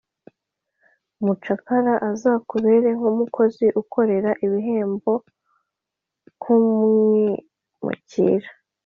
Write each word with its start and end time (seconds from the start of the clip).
umucakara 1.21 1.93
n 2.01 2.03
Azakubere 2.09 2.87
nk 2.97 3.03
umukozi 3.11 3.65
ukorera 3.81 4.31
ibihembo 4.45 5.13
nk 6.39 6.43
umwimukira 6.55 8.49